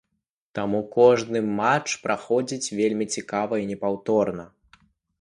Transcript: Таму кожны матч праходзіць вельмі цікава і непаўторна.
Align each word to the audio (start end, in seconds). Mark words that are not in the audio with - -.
Таму 0.59 0.79
кожны 0.95 1.39
матч 1.59 1.95
праходзіць 2.07 2.73
вельмі 2.83 3.11
цікава 3.19 3.63
і 3.65 3.71
непаўторна. 3.77 4.53